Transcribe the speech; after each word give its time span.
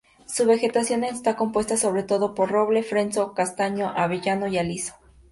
Su 0.25 0.47
vegetación 0.47 1.03
está 1.03 1.35
compuesta 1.35 1.77
sobre 1.77 2.01
todo 2.01 2.33
por 2.33 2.49
roble, 2.49 2.81
fresno, 2.81 3.35
castaño, 3.35 3.93
avellano 3.95 4.47
y 4.47 4.57
aliso. 4.57 4.95